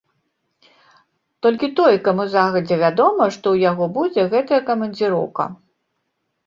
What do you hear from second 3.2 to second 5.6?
што ў яго будзе гэтая камандзіроўка.